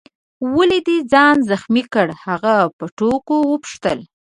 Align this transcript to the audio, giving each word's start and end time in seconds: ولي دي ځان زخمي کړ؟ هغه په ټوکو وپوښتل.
ولي 0.55 0.79
دي 0.87 0.97
ځان 1.11 1.35
زخمي 1.49 1.83
کړ؟ 1.93 2.07
هغه 2.25 2.55
په 2.77 2.85
ټوکو 2.97 3.35
وپوښتل. 3.51 3.99